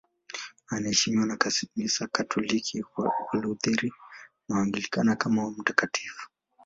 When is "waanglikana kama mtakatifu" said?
4.55-6.29